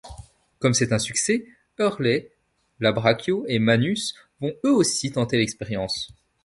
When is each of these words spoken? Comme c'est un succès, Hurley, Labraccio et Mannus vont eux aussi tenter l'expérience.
Comme 0.57 0.73
c'est 0.73 0.93
un 0.93 0.97
succès, 0.97 1.45
Hurley, 1.77 2.31
Labraccio 2.79 3.45
et 3.47 3.59
Mannus 3.59 4.15
vont 4.39 4.51
eux 4.65 4.73
aussi 4.73 5.11
tenter 5.11 5.37
l'expérience. 5.37 6.11